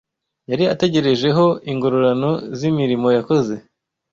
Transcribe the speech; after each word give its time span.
yari 0.49 0.63
ategereje 0.73 1.27
ho 1.37 1.47
ingororano 1.71 2.31
z’imirimo 2.57 3.07
yakoze 3.17 3.53